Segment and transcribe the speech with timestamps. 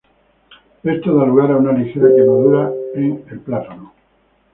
[0.93, 3.93] Esto da lugar a una ligera quemadura en el plátano.